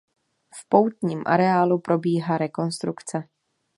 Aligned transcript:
V 0.55 0.69
poutním 0.69 1.21
areálu 1.25 1.79
probíhá 1.79 2.37
rekonstrukce. 2.37 3.23